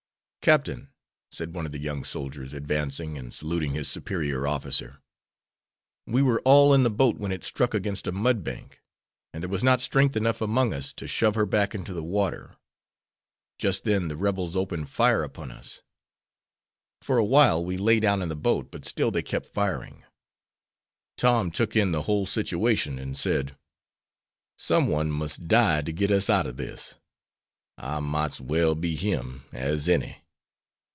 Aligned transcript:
"Captain," 0.43 0.89
said 1.31 1.53
one 1.53 1.67
of 1.67 1.71
the 1.71 1.77
young 1.79 2.03
soldiers, 2.03 2.51
advancing 2.51 3.15
and 3.15 3.31
saluting 3.31 3.73
his 3.75 3.87
superior 3.87 4.47
officer, 4.47 4.99
"we 6.07 6.19
were 6.23 6.41
all 6.41 6.73
in 6.73 6.81
the 6.81 6.89
boat 6.89 7.15
when 7.19 7.31
it 7.31 7.43
struck 7.43 7.75
against 7.75 8.07
a 8.07 8.11
mud 8.11 8.43
bank, 8.43 8.81
and 9.35 9.43
there 9.43 9.51
was 9.51 9.63
not 9.63 9.79
strength 9.79 10.17
enough 10.17 10.41
among 10.41 10.73
us 10.73 10.93
to 10.93 11.05
shove 11.05 11.35
her 11.35 11.45
back 11.45 11.75
into 11.75 11.93
the 11.93 12.03
water. 12.03 12.57
Just 13.59 13.83
then 13.83 14.07
the 14.07 14.17
Rebels 14.17 14.55
opened 14.55 14.89
fire 14.89 15.21
upon 15.21 15.51
us. 15.51 15.83
For 17.03 17.19
awhile 17.19 17.63
we 17.63 17.77
lay 17.77 17.99
down 17.99 18.23
in 18.23 18.29
the 18.29 18.35
boat, 18.35 18.71
but 18.71 18.83
still 18.83 19.11
they 19.11 19.21
kept 19.21 19.45
firing. 19.45 20.03
Tom 21.17 21.51
took 21.51 21.75
in 21.75 21.91
the 21.91 22.01
whole 22.07 22.25
situation, 22.25 22.97
and 22.97 23.15
said: 23.15 23.55
'Someone 24.57 25.11
must 25.11 25.47
die 25.47 25.83
to 25.83 25.93
get 25.93 26.09
us 26.09 26.31
out 26.31 26.47
of 26.47 26.57
this. 26.57 26.95
I 27.77 27.99
mought's 27.99 28.41
well 28.41 28.73
be 28.73 28.95
him 28.95 29.43
as 29.53 29.87
any. 29.87 30.17